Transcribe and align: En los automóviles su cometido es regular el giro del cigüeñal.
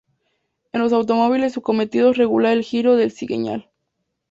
En 0.73 0.81
los 0.81 0.93
automóviles 0.93 1.53
su 1.53 1.61
cometido 1.61 2.09
es 2.09 2.17
regular 2.17 2.53
el 2.57 2.63
giro 2.63 2.95
del 2.95 3.11
cigüeñal. 3.11 3.69